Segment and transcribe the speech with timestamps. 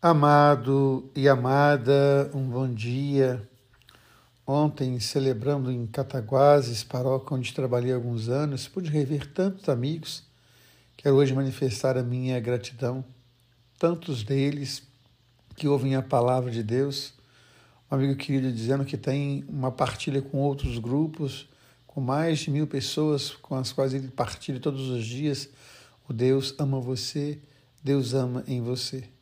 [0.00, 3.42] Amado e amada, um bom dia.
[4.46, 10.22] Ontem, celebrando em Cataguases, paróquia onde trabalhei alguns anos, pude rever tantos amigos.
[10.96, 13.04] Quero hoje manifestar a minha gratidão,
[13.76, 14.84] tantos deles
[15.56, 17.12] que ouvem a palavra de Deus.
[17.90, 21.48] Um amigo querido dizendo que tem uma partilha com outros grupos,
[21.88, 25.48] com mais de mil pessoas com as quais ele partilha todos os dias.
[26.08, 27.40] O Deus ama você,
[27.82, 29.17] Deus ama em você.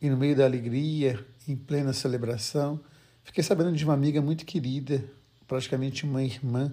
[0.00, 2.80] E no meio da alegria, em plena celebração,
[3.24, 5.04] fiquei sabendo de uma amiga muito querida,
[5.46, 6.72] praticamente uma irmã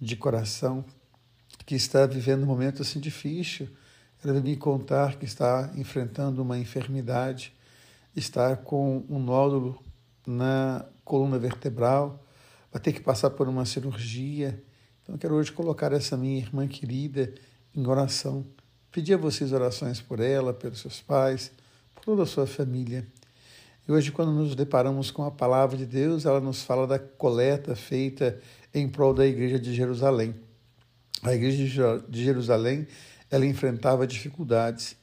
[0.00, 0.84] de coração,
[1.66, 3.68] que está vivendo um momento assim difícil.
[4.22, 7.52] Ela veio me contar que está enfrentando uma enfermidade,
[8.16, 9.78] está com um nódulo
[10.26, 12.24] na coluna vertebral,
[12.72, 14.62] vai ter que passar por uma cirurgia.
[15.02, 17.34] Então, quero hoje colocar essa minha irmã querida
[17.74, 18.46] em oração.
[18.90, 21.50] Pedir a vocês orações por ela, pelos seus pais,
[22.04, 23.06] toda a sua família.
[23.88, 27.74] E hoje, quando nos deparamos com a palavra de Deus, ela nos fala da coleta
[27.74, 28.38] feita
[28.74, 30.34] em prol da igreja de Jerusalém.
[31.22, 32.86] A igreja de Jerusalém,
[33.30, 34.96] ela enfrentava dificuldades,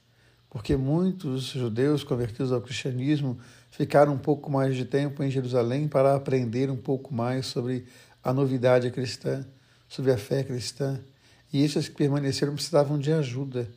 [0.47, 3.39] porque muitos judeus convertidos ao cristianismo
[3.72, 7.85] ficaram um pouco mais de tempo em Jerusalém para aprender um pouco mais sobre
[8.23, 9.44] a novidade cristã,
[9.89, 10.99] sobre a fé cristã.
[11.52, 13.67] E esses que permaneceram precisavam de ajuda.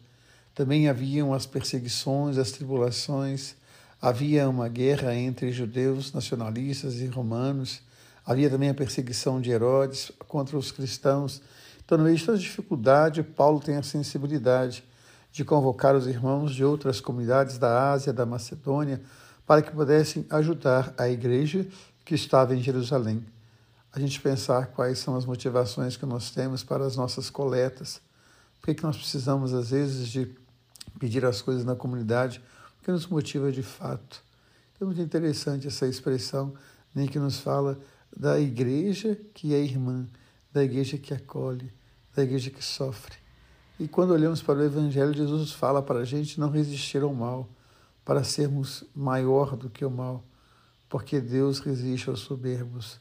[0.54, 3.56] Também haviam as perseguições, as tribulações,
[4.00, 7.80] havia uma guerra entre judeus nacionalistas e romanos,
[8.24, 11.42] havia também a perseguição de Herodes contra os cristãos.
[11.84, 14.84] Então, no meio de toda dificuldade, Paulo tem a sensibilidade
[15.32, 19.02] de convocar os irmãos de outras comunidades da Ásia, da Macedônia,
[19.44, 21.66] para que pudessem ajudar a igreja
[22.04, 23.26] que estava em Jerusalém.
[23.92, 28.00] A gente pensar quais são as motivações que nós temos para as nossas coletas.
[28.60, 30.26] Por que, que nós precisamos, às vezes, de
[30.98, 32.40] pedir as coisas na comunidade,
[32.80, 34.22] o que nos motiva de fato.
[34.80, 36.54] É muito interessante essa expressão,
[36.94, 37.78] nem que nos fala
[38.16, 40.06] da igreja que é irmã,
[40.52, 41.72] da igreja que acolhe,
[42.14, 43.16] da igreja que sofre.
[43.78, 47.48] E quando olhamos para o Evangelho, Jesus fala para a gente não resistir ao mal,
[48.04, 50.24] para sermos maior do que o mal,
[50.88, 53.00] porque Deus resiste aos soberbos.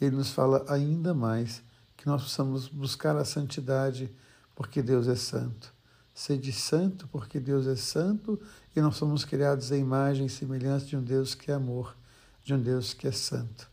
[0.00, 1.62] Ele nos fala ainda mais
[1.96, 4.10] que nós possamos buscar a santidade,
[4.54, 5.72] porque Deus é santo.
[6.14, 8.40] Sede santo, porque Deus é santo
[8.74, 11.96] e nós somos criados à imagem e semelhança de um Deus que é amor,
[12.44, 13.70] de um Deus que é santo.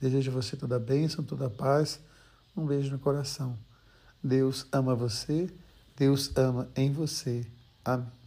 [0.00, 2.00] Desejo a você toda a bênção, toda a paz.
[2.56, 3.58] Um beijo no coração.
[4.22, 5.52] Deus ama você,
[5.96, 7.46] Deus ama em você.
[7.84, 8.21] Amém.